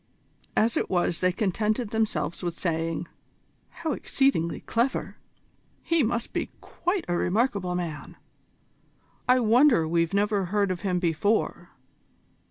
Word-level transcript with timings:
As 0.57 0.77
it 0.77 0.89
was 0.89 1.19
they 1.21 1.31
contented 1.31 1.91
themselves 1.91 2.41
with 2.41 2.55
saying: 2.57 3.07
"How 3.69 3.91
exceedingly 3.91 4.61
clever!" 4.61 5.17
"He 5.83 6.01
must 6.01 6.33
be 6.33 6.49
quite 6.59 7.05
a 7.07 7.15
remarkable 7.15 7.75
man!" 7.75 8.17
"I 9.29 9.39
wonder 9.39 9.87
we've 9.87 10.15
never 10.15 10.45
heard 10.45 10.71
of 10.71 10.81
him 10.81 10.97
before!" 10.97 11.69